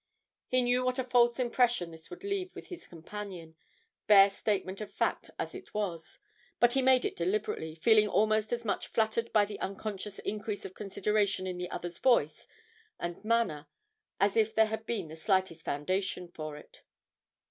[0.47, 3.55] He knew what a false impression this would leave with his companion,
[4.07, 6.17] bare statement of fact as it was,
[6.59, 10.73] but he made it deliberately, feeling almost as much flattered by the unconscious increase of
[10.73, 12.47] consideration in the other's voice
[12.99, 13.67] and manner
[14.19, 16.81] as if there had been the slightest foundation for it.